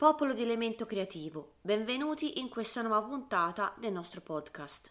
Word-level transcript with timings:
Popolo 0.00 0.32
di 0.32 0.40
elemento 0.40 0.86
creativo, 0.86 1.56
benvenuti 1.60 2.40
in 2.40 2.48
questa 2.48 2.80
nuova 2.80 3.02
puntata 3.02 3.74
del 3.76 3.92
nostro 3.92 4.22
podcast. 4.22 4.90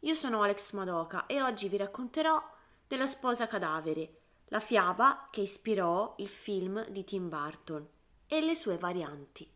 Io 0.00 0.14
sono 0.14 0.42
Alex 0.42 0.72
Madoka 0.72 1.26
e 1.26 1.40
oggi 1.40 1.68
vi 1.68 1.76
racconterò 1.76 2.42
della 2.88 3.06
sposa 3.06 3.46
cadavere, 3.46 4.16
la 4.46 4.58
fiaba 4.58 5.28
che 5.30 5.42
ispirò 5.42 6.12
il 6.16 6.26
film 6.26 6.84
di 6.88 7.04
Tim 7.04 7.28
Burton 7.28 7.86
e 8.26 8.40
le 8.40 8.56
sue 8.56 8.78
varianti. 8.78 9.48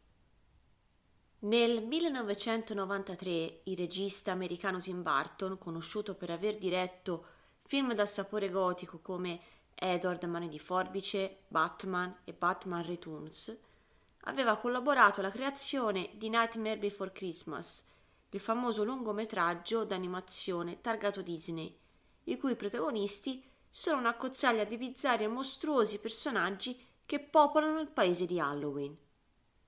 Nel 1.41 1.85
1993 1.85 3.63
il 3.65 3.77
regista 3.77 4.31
americano 4.31 4.79
Tim 4.79 5.03
Burton, 5.03 5.59
conosciuto 5.59 6.15
per 6.15 6.31
aver 6.31 6.59
diretto 6.59 7.27
film 7.67 7.93
dal 7.95 8.07
sapore 8.07 8.51
gotico 8.51 9.01
come 9.01 9.41
Edward 9.75 10.23
Mani 10.27 10.49
di 10.49 10.61
Forbice, 10.61 11.39
Batman 11.49 12.19
e 12.23 12.33
Batman 12.33 12.87
Returns, 12.87 13.71
aveva 14.25 14.57
collaborato 14.57 15.21
alla 15.21 15.31
creazione 15.31 16.11
di 16.15 16.29
Nightmare 16.29 16.79
Before 16.79 17.13
Christmas, 17.13 17.85
il 18.31 18.41
famoso 18.41 18.85
lungometraggio 18.85 19.85
d'animazione 19.85 20.81
targato 20.81 21.23
Disney, 21.23 21.77
i 22.25 22.37
cui 22.37 22.55
protagonisti 22.55 23.45
sono 23.69 23.99
una 23.99 24.15
cozzaglia 24.15 24.65
di 24.65 24.77
bizzarri 24.77 25.25
e 25.25 25.29
mostruosi 25.29 25.99
personaggi 25.99 26.79
che 27.05 27.21
popolano 27.21 27.81
il 27.81 27.89
paese 27.89 28.27
di 28.27 28.39
Halloween. 28.39 28.97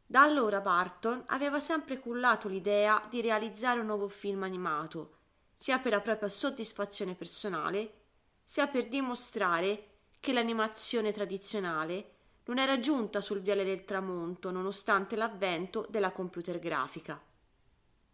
Da 0.06 0.22
allora 0.22 0.60
Barton 0.60 1.24
aveva 1.26 1.58
sempre 1.58 1.98
cullato 1.98 2.48
l'idea 2.48 3.04
di 3.10 3.20
realizzare 3.20 3.80
un 3.80 3.86
nuovo 3.86 4.08
film 4.08 4.42
animato, 4.42 5.16
sia 5.54 5.78
per 5.78 5.92
la 5.92 6.00
propria 6.00 6.28
soddisfazione 6.28 7.14
personale, 7.14 8.02
sia 8.44 8.66
per 8.66 8.88
dimostrare 8.88 9.88
che 10.20 10.32
l'animazione 10.32 11.12
tradizionale 11.12 12.13
non 12.44 12.58
era 12.58 12.78
giunta 12.78 13.20
sul 13.20 13.40
viale 13.40 13.64
del 13.64 13.84
tramonto 13.84 14.50
nonostante 14.50 15.16
l'avvento 15.16 15.86
della 15.88 16.12
computer 16.12 16.58
grafica. 16.58 17.22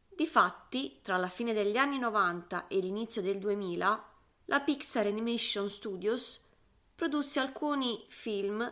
Difatti, 0.08 0.98
tra 1.02 1.16
la 1.16 1.28
fine 1.28 1.52
degli 1.52 1.76
anni 1.76 1.98
90 1.98 2.68
e 2.68 2.78
l'inizio 2.78 3.22
del 3.22 3.38
2000, 3.38 4.04
la 4.44 4.60
Pixar 4.60 5.06
Animation 5.06 5.68
Studios 5.68 6.40
produsse 6.94 7.40
alcuni 7.40 8.04
film 8.08 8.70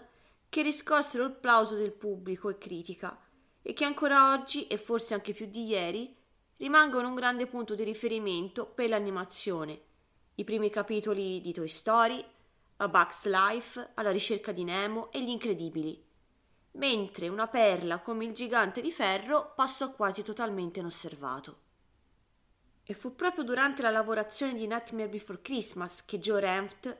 che 0.48 0.62
riscossero 0.62 1.24
il 1.24 1.32
plauso 1.32 1.74
del 1.74 1.92
pubblico 1.92 2.48
e 2.48 2.58
critica 2.58 3.18
e 3.62 3.72
che 3.72 3.84
ancora 3.84 4.32
oggi, 4.32 4.66
e 4.66 4.78
forse 4.78 5.14
anche 5.14 5.32
più 5.32 5.46
di 5.46 5.66
ieri, 5.66 6.14
rimangono 6.58 7.08
un 7.08 7.14
grande 7.14 7.46
punto 7.46 7.74
di 7.74 7.84
riferimento 7.84 8.66
per 8.66 8.88
l'animazione. 8.88 9.80
I 10.36 10.44
primi 10.44 10.70
capitoli 10.70 11.40
di 11.40 11.52
Toy 11.52 11.68
Story, 11.68 12.24
A 12.80 12.86
Bug's 12.86 13.26
Life, 13.26 13.90
Alla 13.94 14.12
ricerca 14.12 14.52
di 14.52 14.62
Nemo 14.62 15.10
e 15.10 15.20
Gli 15.20 15.30
Incredibili, 15.30 16.00
mentre 16.72 17.26
una 17.26 17.48
perla 17.48 17.98
come 17.98 18.24
il 18.24 18.32
gigante 18.32 18.80
di 18.80 18.92
ferro 18.92 19.52
passò 19.56 19.92
quasi 19.94 20.22
totalmente 20.22 20.78
inosservato. 20.78 21.58
E 22.84 22.94
fu 22.94 23.16
proprio 23.16 23.42
durante 23.42 23.82
la 23.82 23.90
lavorazione 23.90 24.54
di 24.54 24.68
Nightmare 24.68 25.08
Before 25.08 25.42
Christmas 25.42 26.04
che 26.04 26.20
Joe 26.20 26.40
Ranft, 26.40 26.96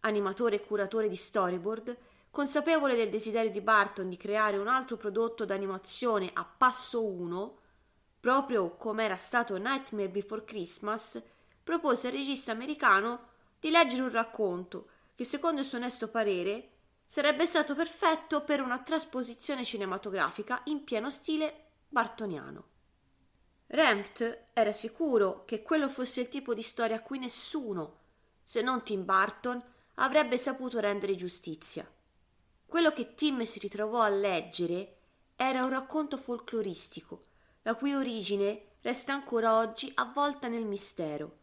animatore 0.00 0.56
e 0.56 0.66
curatore 0.66 1.08
di 1.08 1.14
storyboard, 1.14 1.96
consapevole 2.28 2.96
del 2.96 3.08
desiderio 3.08 3.52
di 3.52 3.60
Barton 3.60 4.08
di 4.08 4.16
creare 4.16 4.58
un 4.58 4.66
altro 4.66 4.96
prodotto 4.96 5.44
d'animazione 5.44 6.30
a 6.32 6.44
passo 6.44 7.04
1, 7.06 7.58
proprio 8.18 8.74
come 8.74 9.04
era 9.04 9.16
stato 9.16 9.56
Nightmare 9.56 10.08
Before 10.08 10.42
Christmas, 10.42 11.22
propose 11.62 12.08
al 12.08 12.14
regista 12.14 12.50
americano 12.50 13.28
di 13.60 13.70
leggere 13.70 14.02
un 14.02 14.10
racconto 14.10 14.88
che 15.22 15.28
secondo 15.28 15.60
il 15.60 15.66
suo 15.66 15.78
onesto 15.78 16.08
parere 16.08 16.70
sarebbe 17.06 17.46
stato 17.46 17.76
perfetto 17.76 18.42
per 18.42 18.60
una 18.60 18.82
trasposizione 18.82 19.64
cinematografica 19.64 20.62
in 20.64 20.82
pieno 20.82 21.10
stile 21.10 21.66
bartoniano. 21.88 22.64
Rempt 23.68 24.46
era 24.52 24.72
sicuro 24.72 25.44
che 25.44 25.62
quello 25.62 25.88
fosse 25.88 26.22
il 26.22 26.28
tipo 26.28 26.54
di 26.54 26.62
storia 26.62 26.96
a 26.96 27.02
cui 27.02 27.20
nessuno, 27.20 27.98
se 28.42 28.62
non 28.62 28.82
Tim 28.82 29.04
Burton, 29.04 29.62
avrebbe 29.94 30.36
saputo 30.38 30.80
rendere 30.80 31.14
giustizia. 31.14 31.88
Quello 32.66 32.90
che 32.90 33.14
Tim 33.14 33.42
si 33.42 33.60
ritrovò 33.60 34.00
a 34.00 34.08
leggere 34.08 34.96
era 35.36 35.62
un 35.62 35.70
racconto 35.70 36.18
folcloristico, 36.18 37.22
la 37.62 37.76
cui 37.76 37.94
origine 37.94 38.70
resta 38.80 39.12
ancora 39.12 39.56
oggi 39.56 39.92
avvolta 39.94 40.48
nel 40.48 40.64
mistero, 40.64 41.41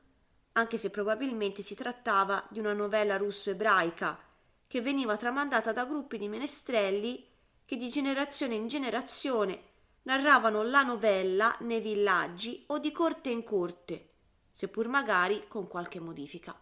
anche 0.53 0.77
se 0.77 0.89
probabilmente 0.89 1.61
si 1.61 1.75
trattava 1.75 2.45
di 2.49 2.59
una 2.59 2.73
novella 2.73 3.17
russo-ebraica 3.17 4.19
che 4.67 4.81
veniva 4.81 5.17
tramandata 5.17 5.71
da 5.73 5.85
gruppi 5.85 6.17
di 6.17 6.27
menestrelli 6.27 7.27
che 7.65 7.77
di 7.77 7.89
generazione 7.89 8.55
in 8.55 8.67
generazione 8.67 9.63
narravano 10.03 10.63
la 10.63 10.81
novella 10.83 11.55
nei 11.61 11.81
villaggi 11.81 12.63
o 12.67 12.79
di 12.79 12.91
corte 12.91 13.29
in 13.29 13.43
corte, 13.43 14.09
seppur 14.51 14.87
magari 14.87 15.47
con 15.47 15.67
qualche 15.67 15.99
modifica. 15.99 16.59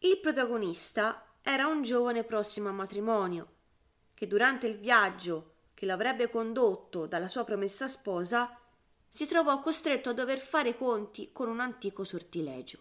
Il 0.00 0.18
protagonista 0.20 1.34
era 1.42 1.66
un 1.66 1.82
giovane 1.82 2.24
prossimo 2.24 2.68
a 2.68 2.72
matrimonio, 2.72 3.54
che 4.14 4.26
durante 4.26 4.66
il 4.66 4.78
viaggio 4.78 5.54
che 5.74 5.86
l'avrebbe 5.86 6.28
condotto 6.28 7.06
dalla 7.06 7.28
sua 7.28 7.44
promessa 7.44 7.88
sposa 7.88 8.58
si 9.08 9.26
trovò 9.26 9.60
costretto 9.60 10.10
a 10.10 10.12
dover 10.14 10.38
fare 10.38 10.76
conti 10.76 11.30
con 11.32 11.48
un 11.48 11.60
antico 11.60 12.04
sortilegio. 12.04 12.80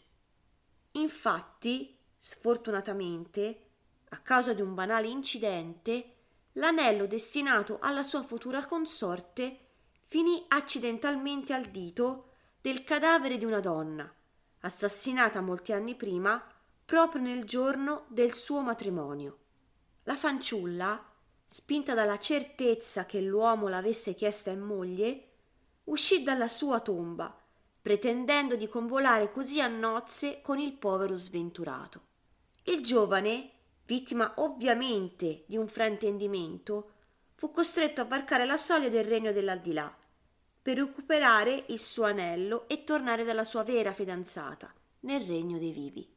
Infatti, 0.97 1.95
sfortunatamente, 2.17 3.65
a 4.09 4.19
causa 4.19 4.53
di 4.53 4.61
un 4.61 4.73
banale 4.73 5.07
incidente, 5.07 6.13
l'anello 6.53 7.05
destinato 7.05 7.77
alla 7.81 8.03
sua 8.03 8.23
futura 8.23 8.65
consorte 8.65 9.59
finì 10.07 10.43
accidentalmente 10.47 11.53
al 11.53 11.65
dito 11.65 12.29
del 12.61 12.83
cadavere 12.83 13.37
di 13.37 13.45
una 13.45 13.59
donna, 13.59 14.11
assassinata 14.61 15.41
molti 15.41 15.71
anni 15.71 15.95
prima 15.95 16.43
proprio 16.83 17.21
nel 17.21 17.43
giorno 17.43 18.05
del 18.07 18.33
suo 18.33 18.61
matrimonio. 18.61 19.37
La 20.03 20.15
fanciulla, 20.15 21.03
spinta 21.45 21.93
dalla 21.93 22.17
certezza 22.17 23.05
che 23.05 23.21
l'uomo 23.21 23.67
l'avesse 23.67 24.15
chiesta 24.15 24.49
in 24.49 24.61
moglie, 24.61 25.27
uscì 25.85 26.23
dalla 26.23 26.47
sua 26.47 26.79
tomba, 26.79 27.37
pretendendo 27.81 28.55
di 28.55 28.67
convolare 28.67 29.31
così 29.31 29.61
a 29.61 29.67
nozze 29.67 30.41
con 30.41 30.59
il 30.59 30.73
povero 30.73 31.15
sventurato. 31.15 32.01
Il 32.63 32.81
giovane, 32.81 33.51
vittima 33.85 34.33
ovviamente 34.37 35.43
di 35.47 35.55
un 35.57 35.67
fraintendimento, 35.67 36.91
fu 37.35 37.51
costretto 37.51 38.01
a 38.01 38.05
varcare 38.05 38.45
la 38.45 38.57
soglia 38.57 38.89
del 38.89 39.05
regno 39.05 39.31
dell'aldilà 39.31 39.95
per 40.61 40.77
recuperare 40.77 41.63
il 41.67 41.79
suo 41.79 42.03
anello 42.03 42.67
e 42.67 42.83
tornare 42.83 43.23
dalla 43.23 43.45
sua 43.45 43.63
vera 43.63 43.93
fidanzata 43.93 44.73
nel 45.01 45.25
regno 45.25 45.57
dei 45.59 45.71
vivi. 45.71 46.16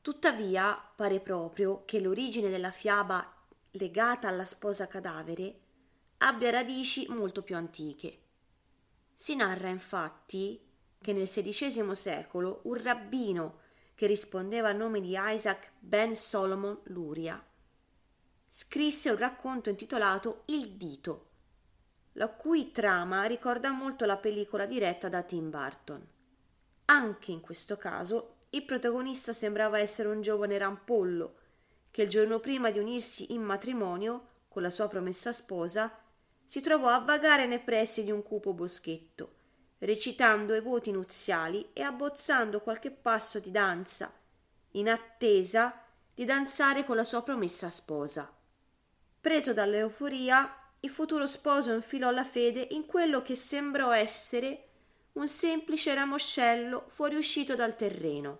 Tuttavia, 0.00 0.74
pare 0.96 1.20
proprio 1.20 1.84
che 1.84 2.00
l'origine 2.00 2.48
della 2.48 2.70
fiaba 2.70 3.34
legata 3.72 4.28
alla 4.28 4.44
sposa 4.44 4.86
cadavere 4.86 5.60
abbia 6.18 6.50
radici 6.50 7.06
molto 7.08 7.42
più 7.42 7.56
antiche. 7.56 8.18
Si 9.14 9.34
narra 9.34 9.68
infatti 9.68 10.60
che 11.00 11.12
nel 11.12 11.28
XVI 11.28 11.94
secolo 11.94 12.60
un 12.64 12.82
rabbino 12.82 13.60
che 13.94 14.06
rispondeva 14.06 14.68
al 14.68 14.76
nome 14.76 15.00
di 15.00 15.14
Isaac 15.16 15.72
ben 15.78 16.14
Solomon 16.14 16.78
Luria 16.84 17.42
scrisse 18.52 19.10
un 19.10 19.16
racconto 19.16 19.68
intitolato 19.68 20.42
Il 20.46 20.72
dito, 20.72 21.28
la 22.14 22.28
cui 22.28 22.72
trama 22.72 23.22
ricorda 23.24 23.70
molto 23.70 24.04
la 24.04 24.16
pellicola 24.16 24.66
diretta 24.66 25.08
da 25.08 25.22
Tim 25.22 25.50
Burton. 25.50 26.04
Anche 26.86 27.30
in 27.30 27.40
questo 27.40 27.76
caso 27.76 28.39
il 28.50 28.64
protagonista 28.64 29.32
sembrava 29.32 29.78
essere 29.78 30.08
un 30.08 30.20
giovane 30.20 30.58
rampollo 30.58 31.34
che 31.90 32.02
il 32.02 32.08
giorno 32.08 32.40
prima 32.40 32.70
di 32.70 32.78
unirsi 32.78 33.32
in 33.32 33.42
matrimonio 33.42 34.26
con 34.48 34.62
la 34.62 34.70
sua 34.70 34.88
promessa 34.88 35.32
sposa 35.32 35.96
si 36.44 36.60
trovò 36.60 36.88
a 36.88 36.98
vagare 36.98 37.46
nei 37.46 37.60
pressi 37.60 38.02
di 38.02 38.10
un 38.10 38.22
cupo 38.24 38.52
boschetto, 38.52 39.34
recitando 39.78 40.54
i 40.54 40.60
voti 40.60 40.90
nuziali 40.90 41.70
e 41.72 41.82
abbozzando 41.82 42.60
qualche 42.60 42.90
passo 42.90 43.38
di 43.38 43.52
danza, 43.52 44.12
in 44.72 44.88
attesa 44.88 45.84
di 46.12 46.24
danzare 46.24 46.84
con 46.84 46.96
la 46.96 47.04
sua 47.04 47.22
promessa 47.22 47.70
sposa. 47.70 48.32
Preso 49.20 49.52
dall'euforia, 49.52 50.56
il 50.80 50.90
futuro 50.90 51.26
sposo 51.26 51.72
infilò 51.72 52.10
la 52.10 52.24
fede 52.24 52.66
in 52.70 52.86
quello 52.86 53.22
che 53.22 53.36
sembrò 53.36 53.92
essere 53.92 54.69
un 55.12 55.26
semplice 55.28 55.94
ramoscello 55.94 56.84
fuoriuscito 56.88 57.54
dal 57.54 57.76
terreno, 57.76 58.38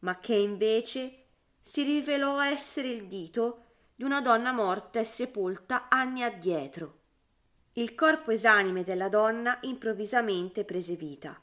ma 0.00 0.18
che 0.18 0.34
invece 0.34 1.24
si 1.60 1.82
rivelò 1.82 2.40
essere 2.42 2.88
il 2.88 3.06
dito 3.06 3.64
di 3.94 4.04
una 4.04 4.20
donna 4.20 4.52
morta 4.52 5.00
e 5.00 5.04
sepolta 5.04 5.88
anni 5.88 6.22
addietro. 6.22 7.00
Il 7.72 7.94
corpo 7.94 8.30
esanime 8.30 8.84
della 8.84 9.08
donna 9.08 9.58
improvvisamente 9.62 10.64
prese 10.64 10.94
vita 10.94 11.40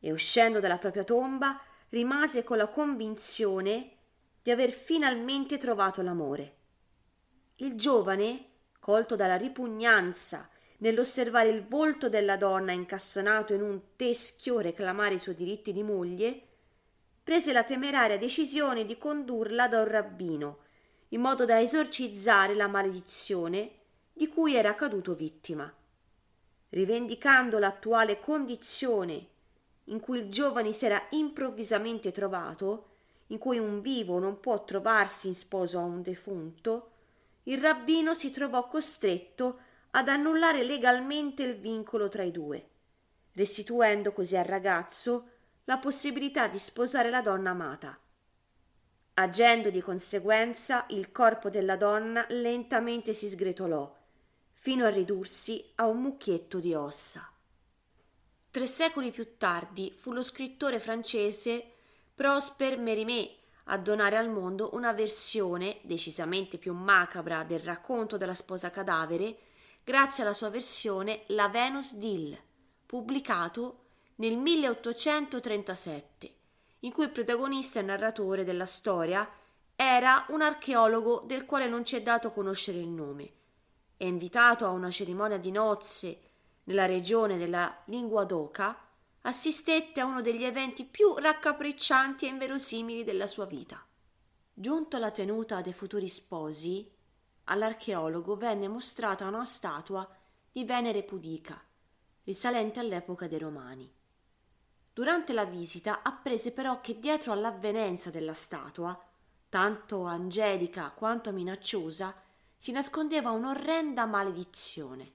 e 0.00 0.12
uscendo 0.12 0.60
dalla 0.60 0.78
propria 0.78 1.04
tomba 1.04 1.60
rimase 1.90 2.42
con 2.42 2.56
la 2.56 2.68
convinzione 2.68 3.96
di 4.42 4.50
aver 4.50 4.70
finalmente 4.70 5.58
trovato 5.58 6.02
l'amore. 6.02 6.56
Il 7.56 7.74
giovane, 7.74 8.46
colto 8.80 9.16
dalla 9.16 9.36
ripugnanza 9.36 10.48
nell'osservare 10.80 11.48
il 11.48 11.66
volto 11.66 12.08
della 12.08 12.36
donna 12.36 12.72
incassonato 12.72 13.54
in 13.54 13.62
un 13.62 13.80
teschio 13.96 14.60
reclamare 14.60 15.14
i 15.14 15.18
suoi 15.18 15.34
diritti 15.34 15.72
di 15.72 15.82
moglie, 15.82 16.42
prese 17.22 17.52
la 17.52 17.64
temeraria 17.64 18.18
decisione 18.18 18.84
di 18.84 18.96
condurla 18.98 19.68
da 19.68 19.80
un 19.80 19.88
rabbino, 19.88 20.58
in 21.08 21.20
modo 21.20 21.44
da 21.44 21.60
esorcizzare 21.60 22.54
la 22.54 22.66
maledizione 22.66 23.70
di 24.12 24.28
cui 24.28 24.54
era 24.54 24.74
caduto 24.74 25.14
vittima. 25.14 25.72
Rivendicando 26.70 27.58
l'attuale 27.58 28.18
condizione 28.18 29.26
in 29.84 30.00
cui 30.00 30.18
il 30.18 30.30
giovane 30.30 30.72
si 30.72 30.86
era 30.86 31.04
improvvisamente 31.10 32.12
trovato, 32.12 32.86
in 33.28 33.38
cui 33.38 33.58
un 33.58 33.80
vivo 33.80 34.18
non 34.18 34.40
può 34.40 34.64
trovarsi 34.64 35.28
in 35.28 35.34
sposo 35.34 35.78
a 35.78 35.82
un 35.82 36.02
defunto, 36.02 36.90
il 37.44 37.58
rabbino 37.58 38.14
si 38.14 38.30
trovò 38.30 38.66
costretto 38.68 39.60
ad 39.92 40.08
annullare 40.08 40.62
legalmente 40.62 41.42
il 41.42 41.56
vincolo 41.56 42.08
tra 42.08 42.22
i 42.22 42.30
due, 42.30 42.68
restituendo 43.32 44.12
così 44.12 44.36
al 44.36 44.44
ragazzo 44.44 45.28
la 45.64 45.78
possibilità 45.78 46.48
di 46.48 46.58
sposare 46.58 47.10
la 47.10 47.22
donna 47.22 47.50
amata. 47.50 47.98
Agendo 49.14 49.70
di 49.70 49.80
conseguenza, 49.80 50.86
il 50.90 51.12
corpo 51.12 51.50
della 51.50 51.76
donna 51.76 52.24
lentamente 52.28 53.12
si 53.12 53.28
sgretolò, 53.28 53.96
fino 54.52 54.84
a 54.84 54.90
ridursi 54.90 55.72
a 55.76 55.86
un 55.86 56.00
mucchietto 56.00 56.58
di 56.60 56.74
ossa. 56.74 57.28
Tre 58.50 58.66
secoli 58.66 59.10
più 59.10 59.36
tardi 59.36 59.92
fu 59.96 60.12
lo 60.12 60.22
scrittore 60.22 60.80
francese 60.80 61.72
Prosper 62.14 62.78
Mérimée 62.78 63.36
a 63.64 63.78
donare 63.78 64.16
al 64.16 64.28
mondo 64.28 64.70
una 64.72 64.92
versione 64.92 65.78
decisamente 65.82 66.58
più 66.58 66.74
macabra 66.74 67.44
del 67.44 67.60
racconto 67.60 68.16
della 68.16 68.34
sposa 68.34 68.70
cadavere 68.70 69.38
grazie 69.90 70.22
alla 70.22 70.34
sua 70.34 70.50
versione 70.50 71.24
La 71.30 71.48
Venus 71.48 71.94
d'Ill, 71.94 72.38
pubblicato 72.86 73.86
nel 74.16 74.36
1837, 74.36 76.34
in 76.80 76.92
cui 76.92 77.02
il 77.06 77.10
protagonista 77.10 77.80
e 77.80 77.82
narratore 77.82 78.44
della 78.44 78.66
storia 78.66 79.28
era 79.74 80.26
un 80.28 80.42
archeologo 80.42 81.24
del 81.26 81.44
quale 81.44 81.66
non 81.66 81.84
ci 81.84 81.96
è 81.96 82.02
dato 82.02 82.30
conoscere 82.30 82.78
il 82.78 82.86
nome. 82.86 83.32
È 83.96 84.04
invitato 84.04 84.64
a 84.64 84.70
una 84.70 84.92
cerimonia 84.92 85.38
di 85.38 85.50
nozze 85.50 86.20
nella 86.64 86.86
regione 86.86 87.36
della 87.36 87.82
Linguadoca, 87.86 88.78
assistette 89.22 89.98
a 89.98 90.04
uno 90.04 90.22
degli 90.22 90.44
eventi 90.44 90.84
più 90.84 91.16
raccapriccianti 91.16 92.26
e 92.26 92.28
inverosimili 92.28 93.02
della 93.02 93.26
sua 93.26 93.46
vita. 93.46 93.84
Giunto 94.54 94.94
alla 94.94 95.10
tenuta 95.10 95.60
dei 95.62 95.72
futuri 95.72 96.06
sposi, 96.06 96.88
all'archeologo 97.44 98.36
venne 98.36 98.68
mostrata 98.68 99.26
una 99.26 99.44
statua 99.44 100.08
di 100.52 100.64
Venere 100.64 101.02
Pudica, 101.02 101.60
risalente 102.24 102.80
all'epoca 102.80 103.26
dei 103.28 103.38
Romani. 103.38 103.92
Durante 104.92 105.32
la 105.32 105.44
visita 105.44 106.02
apprese 106.02 106.52
però 106.52 106.80
che 106.80 106.98
dietro 106.98 107.32
all'avvenenza 107.32 108.10
della 108.10 108.34
statua, 108.34 108.98
tanto 109.48 110.04
angelica 110.04 110.90
quanto 110.90 111.32
minacciosa, 111.32 112.14
si 112.56 112.72
nascondeva 112.72 113.30
un'orrenda 113.30 114.04
maledizione. 114.04 115.12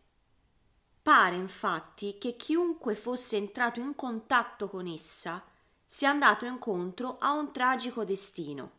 Pare 1.02 1.36
infatti 1.36 2.18
che 2.18 2.36
chiunque 2.36 2.96
fosse 2.96 3.38
entrato 3.38 3.80
in 3.80 3.94
contatto 3.94 4.68
con 4.68 4.88
essa 4.88 5.44
sia 5.86 6.10
andato 6.10 6.46
incontro 6.46 7.18
a 7.20 7.32
un 7.34 7.54
tragico 7.54 8.04
destino. 8.04 8.72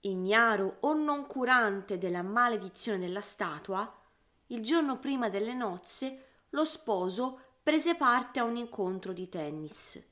Ignaro 0.00 0.78
o 0.80 0.94
non 0.94 1.26
curante 1.26 1.98
della 1.98 2.22
maledizione 2.22 2.98
della 2.98 3.20
statua, 3.20 3.92
il 4.46 4.62
giorno 4.62 4.98
prima 4.98 5.28
delle 5.28 5.54
nozze 5.54 6.24
lo 6.50 6.64
sposo 6.64 7.40
prese 7.62 7.94
parte 7.94 8.40
a 8.40 8.44
un 8.44 8.56
incontro 8.56 9.12
di 9.12 9.28
tennis 9.28 10.02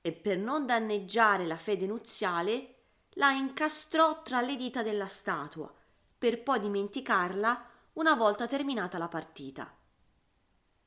e 0.00 0.12
per 0.12 0.38
non 0.38 0.66
danneggiare 0.66 1.46
la 1.46 1.56
fede 1.56 1.86
nuziale 1.86 2.74
la 3.14 3.32
incastrò 3.32 4.22
tra 4.22 4.40
le 4.40 4.56
dita 4.56 4.82
della 4.82 5.08
statua 5.08 5.72
per 6.16 6.42
poi 6.42 6.60
dimenticarla 6.60 7.66
una 7.94 8.14
volta 8.14 8.46
terminata 8.46 8.98
la 8.98 9.08
partita. 9.08 9.74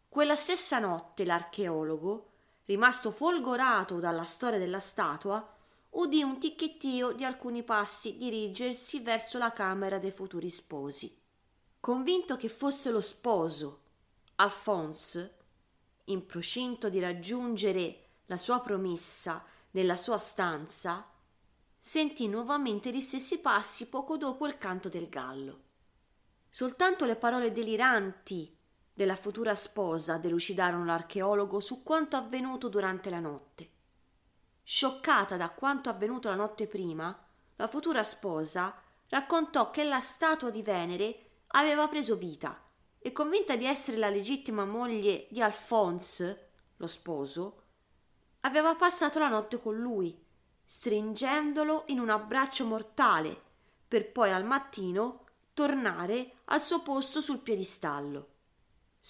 Quella 0.07 0.35
stessa 0.35 0.79
notte 0.79 1.25
l'archeologo, 1.25 2.29
rimasto 2.65 3.11
folgorato 3.11 3.99
dalla 3.99 4.23
storia 4.23 4.57
della 4.57 4.79
statua, 4.79 5.57
udì 5.91 6.21
un 6.21 6.39
ticchettio 6.39 7.11
di 7.13 7.23
alcuni 7.23 7.63
passi 7.63 8.17
dirigersi 8.17 8.99
verso 8.99 9.37
la 9.37 9.51
camera 9.51 9.97
dei 9.97 10.11
futuri 10.11 10.49
sposi. 10.49 11.17
Convinto 11.79 12.35
che 12.35 12.49
fosse 12.49 12.91
lo 12.91 13.01
sposo, 13.01 13.83
Alphonse, 14.35 15.37
in 16.05 16.25
procinto 16.25 16.89
di 16.89 16.99
raggiungere 16.99 18.05
la 18.25 18.37
sua 18.37 18.59
promessa 18.59 19.43
nella 19.71 19.95
sua 19.95 20.17
stanza, 20.17 21.09
sentì 21.77 22.27
nuovamente 22.27 22.91
gli 22.91 23.01
stessi 23.01 23.39
passi 23.39 23.87
poco 23.87 24.17
dopo 24.17 24.45
il 24.45 24.57
canto 24.57 24.89
del 24.89 25.07
gallo. 25.07 25.63
Soltanto 26.49 27.05
le 27.05 27.15
parole 27.15 27.51
deliranti 27.51 28.55
della 28.93 29.15
futura 29.15 29.55
sposa 29.55 30.17
delucidarono 30.17 30.83
l'archeologo 30.83 31.59
su 31.59 31.83
quanto 31.83 32.17
avvenuto 32.17 32.67
durante 32.67 33.09
la 33.09 33.19
notte. 33.19 33.77
Scioccata 34.71 35.35
da 35.35 35.49
quanto 35.49 35.89
avvenuto 35.89 36.29
la 36.29 36.35
notte 36.35 36.67
prima, 36.67 37.25
la 37.55 37.67
futura 37.67 38.03
sposa 38.03 38.79
raccontò 39.07 39.71
che 39.71 39.83
la 39.83 39.99
statua 39.99 40.51
di 40.51 40.61
Venere 40.61 41.29
aveva 41.47 41.87
preso 41.87 42.15
vita 42.15 42.55
e 42.99 43.11
convinta 43.11 43.55
di 43.55 43.65
essere 43.65 43.97
la 43.97 44.11
legittima 44.11 44.65
moglie 44.65 45.25
di 45.31 45.41
Alphonse, 45.41 46.51
lo 46.77 46.85
sposo, 46.85 47.63
aveva 48.41 48.75
passato 48.75 49.17
la 49.17 49.27
notte 49.27 49.59
con 49.59 49.75
lui, 49.75 50.15
stringendolo 50.63 51.85
in 51.87 51.99
un 51.99 52.11
abbraccio 52.11 52.63
mortale, 52.63 53.41
per 53.87 54.11
poi 54.11 54.31
al 54.31 54.45
mattino 54.45 55.25
tornare 55.55 56.33
al 56.45 56.61
suo 56.61 56.83
posto 56.83 57.21
sul 57.21 57.39
piedistallo. 57.39 58.28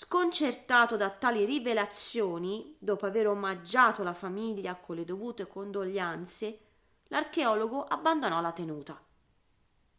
Sconcertato 0.02 0.96
da 0.96 1.10
tali 1.10 1.44
rivelazioni, 1.44 2.74
dopo 2.80 3.06
aver 3.06 3.28
omaggiato 3.28 4.02
la 4.02 4.14
famiglia 4.14 4.76
con 4.76 4.96
le 4.96 5.04
dovute 5.04 5.46
condoglianze, 5.46 6.60
l'archeologo 7.10 7.84
abbandonò 7.84 8.40
la 8.40 8.54
tenuta. 8.54 8.98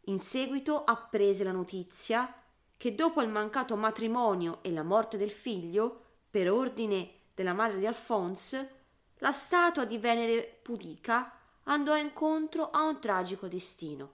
In 0.05 0.17
seguito 0.17 0.83
apprese 0.83 1.43
la 1.43 1.51
notizia 1.51 2.33
che 2.75 2.95
dopo 2.95 3.21
il 3.21 3.29
mancato 3.29 3.75
matrimonio 3.75 4.63
e 4.63 4.71
la 4.71 4.81
morte 4.81 5.17
del 5.17 5.29
figlio, 5.29 6.05
per 6.31 6.49
ordine 6.49 7.27
della 7.35 7.53
madre 7.53 7.77
di 7.77 7.85
Alphonse, 7.85 8.85
la 9.19 9.31
statua 9.31 9.85
di 9.85 9.99
Venere 9.99 10.61
Pudica 10.63 11.31
andò 11.65 11.95
incontro 11.95 12.71
a 12.71 12.81
un 12.81 12.99
tragico 12.99 13.47
destino. 13.47 14.13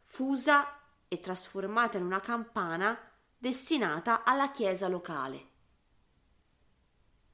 Fusa 0.00 0.74
e 1.06 1.20
trasformata 1.20 1.98
in 1.98 2.04
una 2.06 2.20
campana 2.20 2.98
destinata 3.42 4.22
alla 4.22 4.52
chiesa 4.52 4.86
locale. 4.86 5.46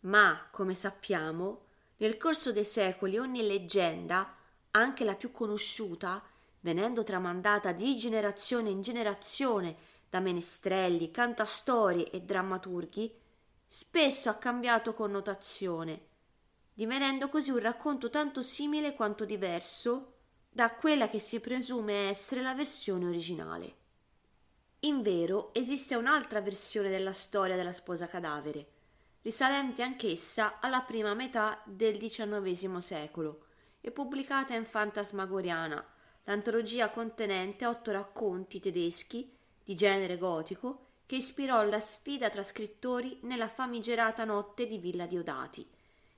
Ma, 0.01 0.49
come 0.51 0.73
sappiamo, 0.73 1.67
nel 1.99 2.17
corso 2.17 2.51
dei 2.51 2.65
secoli 2.65 3.19
ogni 3.19 3.47
leggenda, 3.47 4.35
anche 4.71 5.05
la 5.05 5.15
più 5.15 5.31
conosciuta, 5.31 6.23
venendo 6.61 7.03
tramandata 7.03 7.73
di 7.73 7.95
generazione 7.99 8.71
in 8.71 8.81
generazione 8.81 9.77
da 10.09 10.21
menestrelli, 10.21 11.11
cantastorie 11.11 12.09
e 12.11 12.23
drammaturghi, 12.23 13.15
spesso 13.67 14.31
ha 14.31 14.37
cambiato 14.37 14.95
connotazione, 14.95 16.07
divenendo 16.73 17.29
così 17.29 17.51
un 17.51 17.59
racconto 17.59 18.09
tanto 18.09 18.43
simile 18.43 18.95
quanto 18.95 19.27
diverso 19.27 20.15
da 20.49 20.71
quella 20.71 21.11
che 21.11 21.19
si 21.19 21.39
presume 21.39 22.09
essere 22.09 22.41
la 22.41 22.55
versione 22.55 23.07
originale. 23.07 23.78
Invero 24.83 25.51
esiste 25.55 25.97
un'altra 25.97 26.41
versione 26.41 26.89
della 26.89 27.13
storia 27.13 27.57
della 27.57 27.73
sposa 27.73 28.07
cadavere, 28.07 28.67
risalente 29.23 29.83
anch'essa 29.83 30.61
alla 30.61 30.83
prima 30.83 31.15
metà 31.15 31.61
del 31.65 31.99
XIX 31.99 32.77
secolo 32.77 33.47
e 33.81 33.91
pubblicata 33.91 34.55
in 34.55 34.65
Fantasmagoriana, 34.65 35.85
l'antologia 36.25 36.91
contenente 36.91 37.67
otto 37.67 37.91
racconti 37.91 38.61
tedeschi 38.61 39.35
di 39.65 39.75
genere 39.75 40.17
gotico 40.17 40.87
che 41.07 41.17
ispirò 41.17 41.65
la 41.65 41.81
sfida 41.81 42.31
tra 42.31 42.45
scrittori 42.45 43.19
nella 43.23 43.49
famigerata 43.49 44.23
notte 44.23 44.69
di 44.69 44.79
Villa 44.79 45.07
Diodati, 45.07 45.69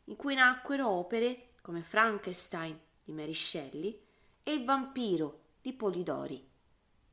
in 0.05 0.17
cui 0.17 0.35
nacquero 0.35 0.87
opere 0.87 1.53
come 1.63 1.81
Frankenstein 1.81 2.79
di 3.05 3.13
Mary 3.13 3.33
Shelley 3.33 3.99
e 4.43 4.53
Il 4.53 4.67
vampiro 4.67 5.45
di 5.63 5.73
Polidori. 5.73 6.50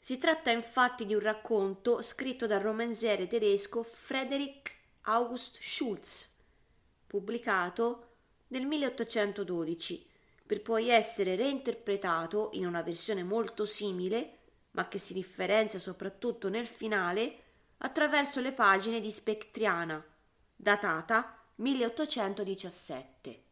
Si 0.08 0.18
tratta 0.18 0.52
infatti 0.52 1.06
di 1.06 1.14
un 1.14 1.20
racconto 1.20 2.02
scritto 2.02 2.48
dal 2.48 2.62
romanziere 2.62 3.28
tedesco 3.28 3.84
Frederick 3.84 4.74
August 5.02 5.58
Schulz, 5.60 6.30
pubblicato 7.06 8.12
nel 8.48 8.66
1812, 8.66 10.08
per 10.46 10.62
poi 10.62 10.88
essere 10.88 11.36
reinterpretato 11.36 12.52
in 12.54 12.66
una 12.66 12.84
versione 12.84 13.24
molto 13.24 13.66
simile, 13.66 14.38
ma 14.72 14.88
che 14.88 14.98
si 14.98 15.12
differenzia 15.12 15.78
soprattutto 15.78 16.48
nel 16.48 16.68
finale, 16.68 17.40
attraverso 17.80 18.40
le 18.40 18.54
pagine 18.54 19.02
di 19.02 19.12
Spectriana, 19.12 20.02
datata 20.56 21.38
1817. 21.56 23.44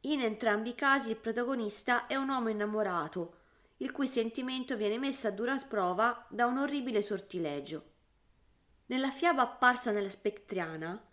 In 0.00 0.20
entrambi 0.20 0.70
i 0.70 0.74
casi 0.74 1.10
il 1.10 1.16
protagonista 1.16 2.08
è 2.08 2.16
un 2.16 2.28
uomo 2.28 2.48
innamorato, 2.48 3.41
il 3.82 3.90
cui 3.90 4.06
sentimento 4.06 4.76
viene 4.76 4.96
messo 4.96 5.26
a 5.26 5.32
dura 5.32 5.56
prova 5.58 6.24
da 6.30 6.46
un 6.46 6.58
orribile 6.58 7.02
sortilegio. 7.02 7.90
Nella 8.86 9.10
fiaba 9.10 9.42
apparsa 9.42 9.90
nella 9.90 10.08
Spectriana 10.08 11.04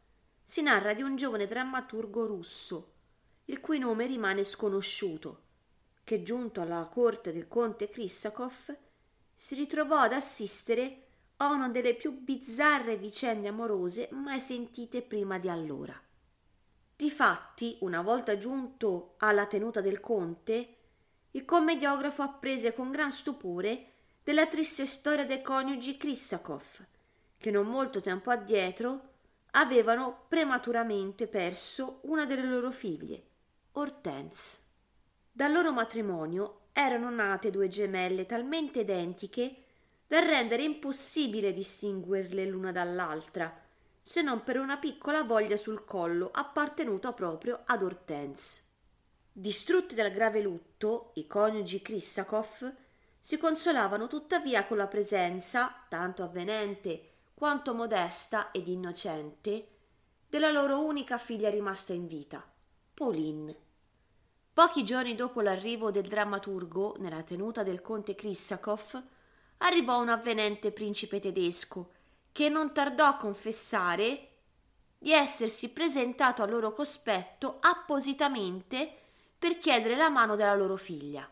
si 0.44 0.62
narra 0.62 0.94
di 0.94 1.02
un 1.02 1.16
giovane 1.16 1.48
drammaturgo 1.48 2.28
russo, 2.28 2.94
il 3.46 3.60
cui 3.60 3.80
nome 3.80 4.06
rimane 4.06 4.44
sconosciuto, 4.44 5.44
che 6.04 6.22
giunto 6.22 6.62
alla 6.62 6.88
corte 6.92 7.34
del 7.34 7.48
conte 7.48 7.90
Krissakov 7.90 8.78
si 9.34 9.56
ritrovò 9.56 10.02
ad 10.02 10.14
assistere 10.14 11.06
a 11.38 11.50
una 11.52 11.70
delle 11.70 11.96
più 11.96 12.22
bizzarre 12.22 12.98
vicende 12.98 13.48
amorose 13.48 14.10
mai 14.12 14.40
sentite 14.40 15.02
prima 15.02 15.40
di 15.40 15.50
allora. 15.50 16.00
Difatti, 16.96 17.78
una 17.82 18.04
volta 18.04 18.38
giunto 18.38 19.16
alla 19.18 19.48
tenuta 19.48 19.82
del 19.82 20.00
conte, 20.00 20.79
il 21.32 21.46
commediografo 21.46 22.22
apprese 22.22 22.74
con 22.74 22.92
gran 22.92 23.12
stupore 23.12 23.92
della 24.24 24.48
triste 24.48 24.86
storia 24.86 25.26
dei 25.26 25.42
coniugi 25.42 25.98
Krissakov, 25.98 26.86
che 27.38 27.52
non 27.52 27.68
molto 27.68 28.02
tempo 28.02 28.32
addietro 28.32 29.08
avevano 29.52 30.26
prematuramente 30.28 31.28
perso 31.28 32.00
una 32.04 32.26
delle 32.26 32.48
loro 32.48 32.72
figlie, 32.72 33.24
Hortense. 33.74 34.58
Dal 35.32 35.52
loro 35.52 35.72
matrimonio 35.72 36.62
erano 36.74 37.10
nate 37.10 37.50
due 37.50 37.68
gemelle 37.68 38.26
talmente 38.26 38.82
identiche 38.82 39.64
da 40.08 40.20
rendere 40.20 40.64
impossibile 40.64 41.54
distinguerle 41.54 42.46
l'una 42.46 42.72
dall'altra, 42.72 43.62
se 44.02 44.22
non 44.22 44.44
per 44.44 44.60
una 44.60 44.78
piccola 44.78 45.24
voglia 45.24 45.56
sul 45.56 45.86
collo 45.86 46.30
appartenuta 46.32 47.14
proprio 47.14 47.62
ad 47.66 47.84
Hortense. 47.84 48.64
Distrutti 49.40 49.96
dal 49.96 50.12
grave 50.12 50.42
lutto, 50.42 51.12
i 51.14 51.26
coniugi 51.26 51.82
Krissakov 51.82 52.76
si 53.18 53.38
consolavano 53.38 54.08
tuttavia 54.08 54.66
con 54.66 54.76
la 54.76 54.88
presenza, 54.88 55.86
tanto 55.88 56.24
avvenente 56.24 57.12
quanto 57.34 57.74
modesta 57.74 58.52
ed 58.52 58.68
innocente, 58.68 59.68
della 60.28 60.52
loro 60.52 60.84
unica 60.84 61.18
figlia 61.18 61.50
rimasta 61.50 61.94
in 61.94 62.06
vita, 62.06 62.46
Pauline. 62.94 63.56
Pochi 64.52 64.84
giorni 64.84 65.16
dopo 65.16 65.40
l'arrivo 65.40 65.90
del 65.90 66.10
drammaturgo 66.10 66.98
nella 67.00 67.24
tenuta 67.24 67.64
del 67.64 67.82
conte 67.82 68.16
Krissakov, 68.16 69.02
arrivò 69.60 70.02
un 70.02 70.10
avvenente 70.10 70.74
principe 70.74 71.22
tedesco 71.22 71.92
che 72.34 72.50
non 72.50 72.74
tardò 72.74 73.06
a 73.06 73.16
confessare 73.16 74.32
di 74.98 75.14
essersi 75.14 75.70
presentato 75.70 76.44
al 76.44 76.50
loro 76.50 76.74
cospetto 76.74 77.60
appositamente 77.62 78.96
per 79.40 79.58
chiedere 79.58 79.96
la 79.96 80.10
mano 80.10 80.36
della 80.36 80.54
loro 80.54 80.76
figlia. 80.76 81.28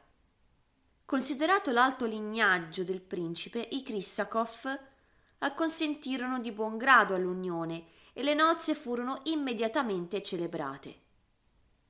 Considerato 1.04 1.72
l'alto 1.72 2.06
lignaggio 2.06 2.86
del 2.86 3.02
principe, 3.02 3.68
i 3.72 3.84
Krissakov 3.84 4.80
acconsentirono 5.40 6.40
di 6.40 6.54
buon 6.54 6.78
grado 6.78 7.16
all'unione 7.16 7.88
e 8.14 8.24
le 8.24 8.34
nozze 8.34 8.74
furono 8.76 9.20
immediatamente 9.24 10.22
celebrate. 10.22 11.02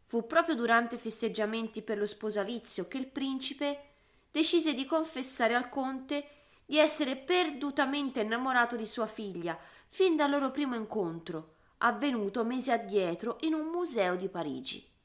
Fu 0.08 0.26
proprio 0.26 0.56
durante 0.56 0.98
festeggiamenti 0.98 1.84
per 1.84 2.00
lo 2.00 2.06
sposalizio 2.08 2.88
che 2.88 2.98
il 2.98 3.08
principe 3.08 3.84
decise 4.32 4.74
di 4.74 4.86
confessare 4.86 5.54
al 5.54 5.70
conte 5.70 6.30
di 6.66 6.80
essere 6.80 7.16
perdutamente 7.16 8.22
innamorato 8.22 8.76
di 8.76 8.86
sua 8.86 9.08
figlia 9.08 9.58
fin 9.88 10.16
dal 10.16 10.32
loro 10.32 10.52
primo 10.52 10.76
incontro, 10.76 11.56
avvenuto 11.78 12.44
mesi 12.44 12.72
addietro 12.72 13.38
in 13.42 13.54
un 13.54 13.68
museo 13.68 14.16
di 14.16 14.28
Parigi. 14.30 14.96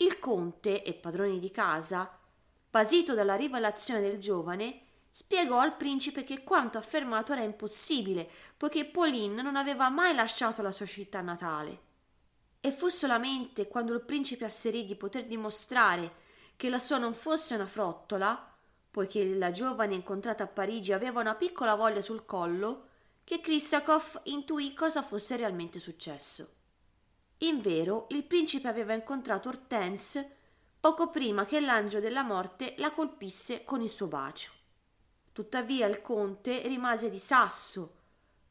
Il 0.00 0.20
conte 0.20 0.84
e 0.84 0.94
padrone 0.94 1.40
di 1.40 1.50
casa, 1.50 2.16
basito 2.70 3.14
dalla 3.14 3.34
rivelazione 3.34 4.00
del 4.00 4.18
giovane, 4.18 4.82
spiegò 5.10 5.58
al 5.58 5.76
principe 5.76 6.22
che 6.22 6.44
quanto 6.44 6.78
affermato 6.78 7.32
era 7.32 7.42
impossibile, 7.42 8.30
poiché 8.56 8.84
Pauline 8.84 9.42
non 9.42 9.56
aveva 9.56 9.88
mai 9.88 10.14
lasciato 10.14 10.62
la 10.62 10.70
sua 10.70 10.86
città 10.86 11.20
natale. 11.20 11.80
E 12.60 12.70
fu 12.70 12.86
solamente 12.86 13.66
quando 13.66 13.92
il 13.92 14.02
principe 14.02 14.44
asserì 14.44 14.84
di 14.84 14.94
poter 14.94 15.26
dimostrare 15.26 16.12
che 16.54 16.68
la 16.68 16.78
sua 16.78 16.98
non 16.98 17.12
fosse 17.12 17.56
una 17.56 17.66
frottola, 17.66 18.52
poiché 18.92 19.24
la 19.34 19.50
giovane 19.50 19.96
incontrata 19.96 20.44
a 20.44 20.48
Parigi 20.48 20.92
aveva 20.92 21.20
una 21.20 21.34
piccola 21.34 21.74
voglia 21.74 22.02
sul 22.02 22.24
collo, 22.24 22.86
che 23.24 23.40
Krissakov 23.40 24.20
intuì 24.24 24.74
cosa 24.74 25.02
fosse 25.02 25.34
realmente 25.36 25.80
successo. 25.80 26.57
Invero, 27.38 28.06
il 28.10 28.24
principe 28.24 28.68
aveva 28.68 28.94
incontrato 28.94 29.48
Hortense 29.48 30.36
poco 30.80 31.10
prima 31.10 31.44
che 31.44 31.60
l'angelo 31.60 32.00
della 32.00 32.22
morte 32.22 32.74
la 32.78 32.90
colpisse 32.90 33.64
con 33.64 33.80
il 33.80 33.88
suo 33.88 34.06
bacio. 34.06 34.52
Tuttavia 35.32 35.86
il 35.86 36.02
conte 36.02 36.66
rimase 36.66 37.10
di 37.10 37.18
sasso 37.18 37.94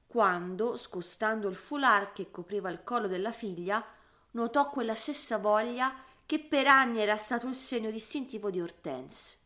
quando, 0.08 0.78
scostando 0.78 1.50
il 1.50 1.56
foulard 1.56 2.14
che 2.14 2.32
copriva 2.32 2.70
il 2.70 2.84
collo 2.84 3.08
della 3.08 3.34
figlia, 3.34 3.86
notò 4.32 4.70
quella 4.70 4.96
stessa 4.96 5.38
voglia 5.38 5.94
che 6.26 6.40
per 6.40 6.68
anni 6.68 7.00
era 7.00 7.18
stato 7.18 7.48
il 7.48 7.56
segno 7.56 7.92
distintivo 7.92 8.50
di 8.50 8.62
Hortense. 8.62 9.38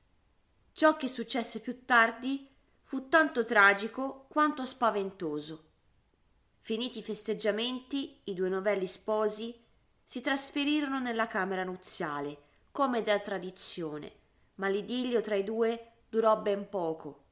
Ciò 0.73 0.95
che 0.97 1.07
successe 1.07 1.59
più 1.59 1.83
tardi 1.83 2.47
fu 2.83 3.09
tanto 3.09 3.43
tragico 3.43 4.25
quanto 4.29 4.63
spaventoso. 4.63 5.70
Finiti 6.63 6.99
i 6.99 7.03
festeggiamenti, 7.03 8.21
i 8.25 8.35
due 8.35 8.47
novelli 8.47 8.85
sposi 8.85 9.59
si 10.05 10.21
trasferirono 10.21 10.99
nella 10.99 11.25
camera 11.25 11.63
nuziale, 11.63 12.37
come 12.71 13.01
da 13.01 13.19
tradizione, 13.19 14.11
ma 14.55 14.67
l'idillio 14.67 15.21
tra 15.21 15.33
i 15.33 15.43
due 15.43 15.93
durò 16.07 16.37
ben 16.37 16.69
poco. 16.69 17.23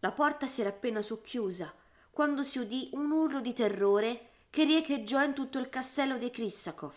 La 0.00 0.12
porta 0.12 0.46
si 0.46 0.60
era 0.60 0.68
appena 0.68 1.00
socchiusa 1.00 1.72
quando 2.10 2.42
si 2.42 2.58
udì 2.58 2.90
un 2.92 3.10
urlo 3.10 3.40
di 3.40 3.54
terrore 3.54 4.28
che 4.50 4.64
riecheggiò 4.64 5.24
in 5.24 5.32
tutto 5.32 5.58
il 5.58 5.70
castello 5.70 6.18
dei 6.18 6.30
Krissakov. 6.30 6.94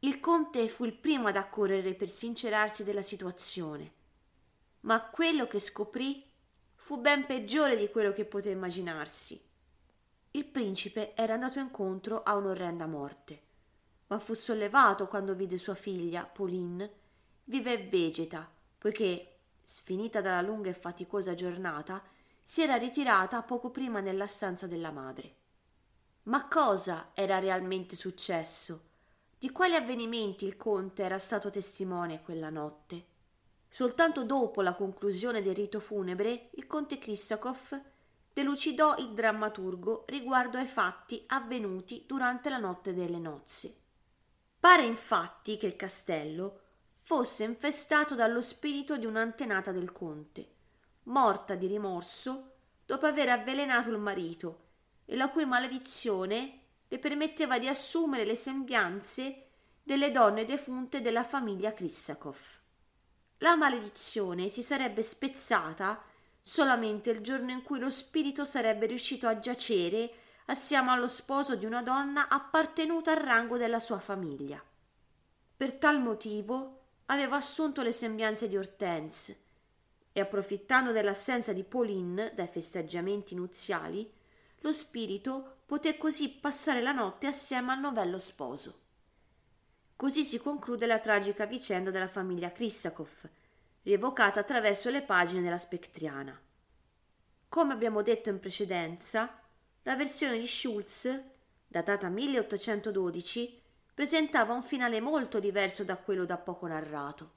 Il 0.00 0.18
conte 0.18 0.68
fu 0.68 0.84
il 0.84 0.94
primo 0.94 1.28
ad 1.28 1.36
accorrere 1.36 1.94
per 1.94 2.10
sincerarsi 2.10 2.82
della 2.82 3.02
situazione, 3.02 3.92
ma 4.80 5.02
quello 5.04 5.46
che 5.46 5.60
scoprì 5.60 6.24
fu 6.74 6.96
ben 6.98 7.26
peggiore 7.26 7.76
di 7.76 7.88
quello 7.90 8.10
che 8.10 8.24
poté 8.24 8.50
immaginarsi. 8.50 9.47
Il 10.32 10.44
principe 10.46 11.14
era 11.14 11.34
andato 11.34 11.58
incontro 11.58 12.22
a 12.22 12.34
un'orrenda 12.34 12.86
morte, 12.86 13.42
ma 14.08 14.18
fu 14.18 14.34
sollevato 14.34 15.06
quando 15.06 15.34
vide 15.34 15.56
sua 15.56 15.74
figlia, 15.74 16.24
Pauline, 16.24 16.92
viva 17.44 17.70
e 17.70 17.88
vegeta, 17.88 18.50
poiché, 18.76 19.38
sfinita 19.62 20.20
dalla 20.20 20.42
lunga 20.42 20.70
e 20.70 20.74
faticosa 20.74 21.34
giornata, 21.34 22.02
si 22.42 22.62
era 22.62 22.76
ritirata 22.76 23.42
poco 23.42 23.70
prima 23.70 24.00
nella 24.00 24.26
stanza 24.26 24.66
della 24.66 24.90
madre. 24.90 25.36
Ma 26.24 26.46
cosa 26.46 27.10
era 27.14 27.38
realmente 27.38 27.96
successo? 27.96 28.86
Di 29.38 29.50
quali 29.50 29.74
avvenimenti 29.74 30.44
il 30.44 30.56
conte 30.56 31.02
era 31.02 31.18
stato 31.18 31.48
testimone 31.48 32.22
quella 32.22 32.50
notte? 32.50 33.06
Soltanto 33.68 34.24
dopo 34.24 34.62
la 34.62 34.74
conclusione 34.74 35.42
del 35.42 35.54
rito 35.54 35.80
funebre, 35.80 36.50
il 36.52 36.66
conte 36.66 36.98
Krissakov 36.98 37.82
delucidò 38.38 38.94
il 38.98 39.14
drammaturgo 39.14 40.04
riguardo 40.06 40.58
ai 40.58 40.68
fatti 40.68 41.24
avvenuti 41.26 42.04
durante 42.06 42.48
la 42.48 42.58
notte 42.58 42.94
delle 42.94 43.18
nozze. 43.18 43.80
Pare 44.60 44.84
infatti 44.84 45.56
che 45.56 45.66
il 45.66 45.74
castello 45.74 46.60
fosse 47.00 47.42
infestato 47.42 48.14
dallo 48.14 48.40
spirito 48.40 48.96
di 48.96 49.06
un'antenata 49.06 49.72
del 49.72 49.90
conte, 49.90 50.52
morta 51.04 51.56
di 51.56 51.66
rimorso 51.66 52.52
dopo 52.86 53.06
aver 53.06 53.30
avvelenato 53.30 53.90
il 53.90 53.98
marito 53.98 54.66
e 55.04 55.16
la 55.16 55.30
cui 55.30 55.44
maledizione 55.44 56.60
le 56.86 56.98
permetteva 57.00 57.58
di 57.58 57.66
assumere 57.66 58.24
le 58.24 58.36
sembianze 58.36 59.46
delle 59.82 60.12
donne 60.12 60.44
defunte 60.44 61.00
della 61.00 61.24
famiglia 61.24 61.72
Krissakov. 61.72 62.38
La 63.38 63.56
maledizione 63.56 64.48
si 64.48 64.62
sarebbe 64.62 65.02
spezzata 65.02 66.00
solamente 66.48 67.10
il 67.10 67.20
giorno 67.20 67.50
in 67.50 67.62
cui 67.62 67.78
lo 67.78 67.90
spirito 67.90 68.46
sarebbe 68.46 68.86
riuscito 68.86 69.28
a 69.28 69.38
giacere 69.38 70.10
assieme 70.46 70.92
allo 70.92 71.06
sposo 71.06 71.56
di 71.56 71.66
una 71.66 71.82
donna 71.82 72.28
appartenuta 72.28 73.10
al 73.10 73.18
rango 73.18 73.58
della 73.58 73.78
sua 73.78 73.98
famiglia. 73.98 74.58
Per 75.54 75.72
tal 75.74 76.00
motivo 76.00 76.84
aveva 77.06 77.36
assunto 77.36 77.82
le 77.82 77.92
sembianze 77.92 78.48
di 78.48 78.56
Hortense 78.56 79.42
e 80.10 80.20
approfittando 80.20 80.90
dell'assenza 80.90 81.52
di 81.52 81.64
Pauline 81.64 82.32
dai 82.34 82.48
festeggiamenti 82.48 83.34
nuziali, 83.34 84.10
lo 84.60 84.72
spirito 84.72 85.58
poté 85.66 85.98
così 85.98 86.30
passare 86.30 86.80
la 86.80 86.92
notte 86.92 87.26
assieme 87.26 87.72
al 87.72 87.80
novello 87.80 88.18
sposo. 88.18 88.80
Così 89.96 90.24
si 90.24 90.38
conclude 90.38 90.86
la 90.86 90.98
tragica 90.98 91.44
vicenda 91.44 91.90
della 91.90 92.08
famiglia 92.08 92.50
Krissakov, 92.50 93.28
rievocata 93.88 94.40
attraverso 94.40 94.90
le 94.90 95.00
pagine 95.00 95.40
della 95.40 95.56
Spectriana. 95.56 96.38
Come 97.48 97.72
abbiamo 97.72 98.02
detto 98.02 98.28
in 98.28 98.38
precedenza, 98.38 99.40
la 99.84 99.96
versione 99.96 100.38
di 100.38 100.46
Schulz, 100.46 101.18
datata 101.66 102.10
1812, 102.10 103.62
presentava 103.94 104.52
un 104.52 104.62
finale 104.62 105.00
molto 105.00 105.40
diverso 105.40 105.84
da 105.84 105.96
quello 105.96 106.26
da 106.26 106.36
poco 106.36 106.66
narrato. 106.66 107.32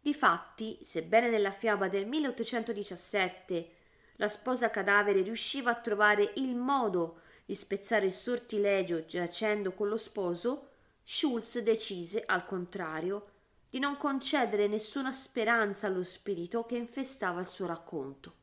Difatti, 0.00 0.78
sebbene 0.82 1.28
nella 1.28 1.50
fiaba 1.50 1.88
del 1.88 2.06
1817 2.06 3.74
la 4.14 4.28
sposa 4.28 4.70
cadavere 4.70 5.22
riusciva 5.22 5.72
a 5.72 5.80
trovare 5.80 6.34
il 6.36 6.54
modo 6.54 7.22
di 7.44 7.56
spezzare 7.56 8.06
il 8.06 8.12
sortilegio 8.12 9.04
giacendo 9.04 9.72
con 9.72 9.88
lo 9.88 9.96
sposo, 9.96 10.68
Schulz 11.02 11.58
decise, 11.58 12.22
al 12.24 12.44
contrario, 12.44 13.30
di 13.70 13.78
non 13.78 13.96
concedere 13.96 14.66
nessuna 14.66 15.12
speranza 15.12 15.86
allo 15.86 16.02
spirito 16.02 16.64
che 16.64 16.76
infestava 16.76 17.40
il 17.40 17.46
suo 17.46 17.66
racconto. 17.66 18.34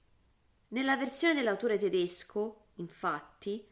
Nella 0.69 0.97
versione 0.97 1.33
dell'autore 1.33 1.77
tedesco, 1.77 2.67
infatti, 2.75 3.65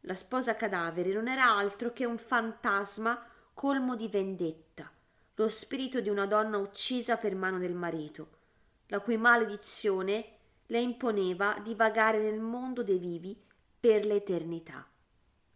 la 0.00 0.14
sposa 0.14 0.56
cadavere 0.56 1.12
non 1.12 1.28
era 1.28 1.50
altro 1.50 1.92
che 1.92 2.04
un 2.04 2.18
fantasma 2.18 3.26
colmo 3.54 3.96
di 3.96 4.08
vendetta, 4.08 4.90
lo 5.34 5.48
spirito 5.48 6.00
di 6.00 6.08
una 6.08 6.26
donna 6.26 6.58
uccisa 6.58 7.16
per 7.16 7.34
mano 7.34 7.58
del 7.58 7.74
marito, 7.74 8.30
la 8.88 9.00
cui 9.00 9.16
maledizione 9.16 10.28
le 10.66 10.80
imponeva 10.80 11.58
di 11.62 11.74
vagare 11.74 12.18
nel 12.18 12.40
mondo 12.40 12.82
dei 12.82 12.98
vivi 12.98 13.40
per 13.78 14.04
l'eternità. 14.04 14.86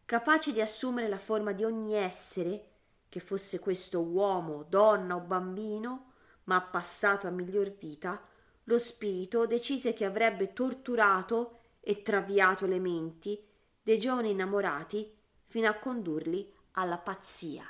Capace 0.04 0.52
di 0.52 0.60
assumere 0.60 1.08
la 1.08 1.18
forma 1.18 1.52
di 1.52 1.64
ogni 1.64 1.94
essere, 1.94 2.67
che 3.08 3.20
fosse 3.20 3.58
questo 3.58 4.00
uomo, 4.00 4.64
donna 4.68 5.16
o 5.16 5.20
bambino, 5.20 6.12
ma 6.44 6.60
passato 6.60 7.26
a 7.26 7.30
miglior 7.30 7.70
vita, 7.76 8.20
lo 8.64 8.78
spirito 8.78 9.46
decise 9.46 9.94
che 9.94 10.04
avrebbe 10.04 10.52
torturato 10.52 11.58
e 11.80 12.02
traviato 12.02 12.66
le 12.66 12.78
menti 12.78 13.42
dei 13.82 13.98
giovani 13.98 14.30
innamorati 14.30 15.16
fino 15.46 15.68
a 15.68 15.74
condurli 15.74 16.52
alla 16.72 16.98
pazzia. 16.98 17.64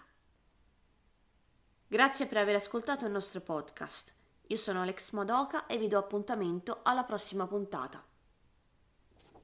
Grazie 1.87 2.27
per 2.27 2.38
aver 2.38 2.57
ascoltato 2.57 3.07
il 3.07 3.12
nostro 3.12 3.40
podcast. 3.40 4.12
Io 4.48 4.57
sono 4.57 4.83
Alex 4.83 5.12
Madoka 5.12 5.66
e 5.66 5.79
vi 5.79 5.88
do 5.88 5.98
appuntamento 5.98 6.81
alla 6.83 7.05
prossima 7.05 7.46
puntata. 7.46 8.08